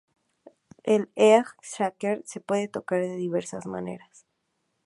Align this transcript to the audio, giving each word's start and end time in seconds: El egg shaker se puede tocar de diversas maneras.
El 0.83 1.11
egg 1.15 1.45
shaker 1.61 2.23
se 2.25 2.39
puede 2.39 2.67
tocar 2.67 3.01
de 3.01 3.15
diversas 3.17 3.67
maneras. 3.67 4.25